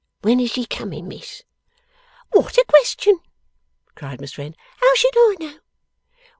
When 0.23 0.39
is 0.39 0.55
he 0.55 0.65
coming, 0.65 1.07
Miss?' 1.07 1.43
'What 2.31 2.57
a 2.57 2.65
question!' 2.67 3.19
cried 3.93 4.19
Miss 4.19 4.35
Wren. 4.35 4.55
'How 4.79 4.95
should 4.95 5.13
I 5.15 5.35
know! 5.39 5.59